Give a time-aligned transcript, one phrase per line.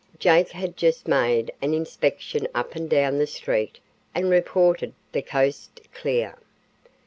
[0.17, 3.77] Jake had just made an inspection up and down the street
[4.15, 6.37] and reported the coast clear.